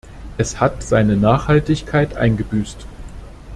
[0.39, 2.87] Es hat seine Nachhaltigkeit eingebüßt.